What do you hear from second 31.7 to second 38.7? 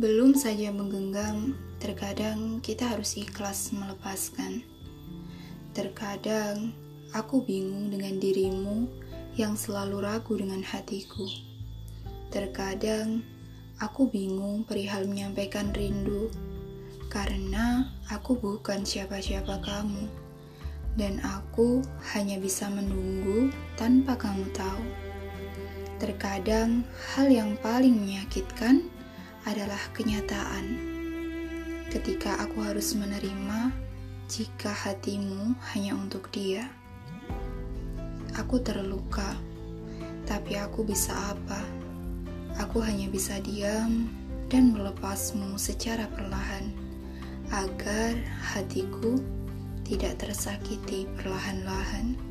Ketika aku harus menerima jika hatimu hanya untuk dia. Aku